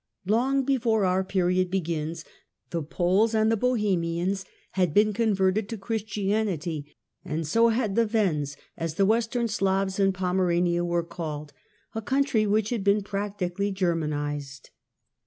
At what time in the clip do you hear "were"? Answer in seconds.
10.83-11.03